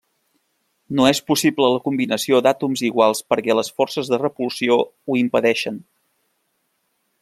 [0.99, 5.83] No és possible la combinació d'àtoms iguals perquè les forces de repulsió ho impedeixen.